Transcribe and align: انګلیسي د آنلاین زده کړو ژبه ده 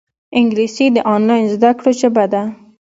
انګلیسي 0.37 0.85
د 0.95 0.97
آنلاین 1.13 1.45
زده 1.53 1.71
کړو 1.77 1.91
ژبه 1.99 2.25
ده 2.33 2.43